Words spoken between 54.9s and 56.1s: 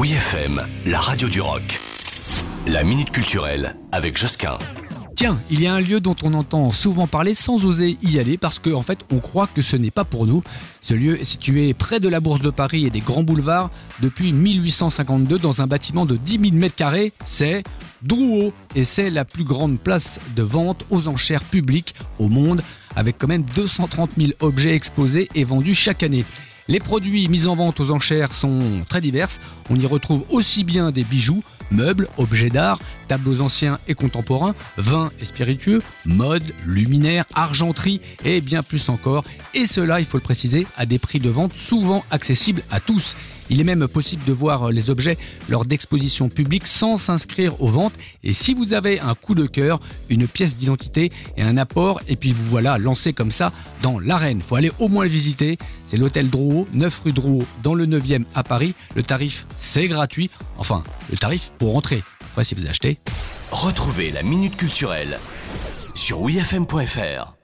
le visiter. C'est